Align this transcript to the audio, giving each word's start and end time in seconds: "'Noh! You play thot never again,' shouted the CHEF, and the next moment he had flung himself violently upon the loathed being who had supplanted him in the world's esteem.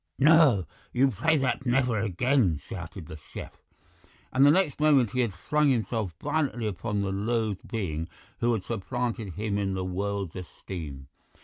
"'Noh! 0.17 0.65
You 0.93 1.09
play 1.11 1.37
thot 1.37 1.63
never 1.63 1.99
again,' 1.99 2.57
shouted 2.67 3.05
the 3.05 3.17
CHEF, 3.17 3.51
and 4.33 4.43
the 4.43 4.49
next 4.49 4.79
moment 4.79 5.11
he 5.11 5.19
had 5.19 5.31
flung 5.31 5.69
himself 5.69 6.15
violently 6.19 6.65
upon 6.65 7.01
the 7.01 7.11
loathed 7.11 7.67
being 7.67 8.09
who 8.39 8.51
had 8.53 8.63
supplanted 8.65 9.33
him 9.35 9.59
in 9.59 9.75
the 9.75 9.85
world's 9.85 10.35
esteem. 10.35 11.05